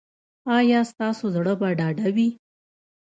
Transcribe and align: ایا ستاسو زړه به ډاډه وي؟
ایا 0.57 0.79
ستاسو 0.91 1.25
زړه 1.35 1.53
به 1.59 1.67
ډاډه 1.79 2.07
وي؟ 2.15 2.29